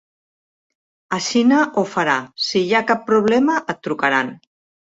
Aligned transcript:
Així 1.17 1.43
ho 1.59 1.85
farà, 1.91 2.17
si 2.47 2.65
hi 2.65 2.75
ha 2.75 2.83
cap 2.93 3.07
problema 3.13 3.63
et 3.75 3.83
trucaran. 3.91 4.35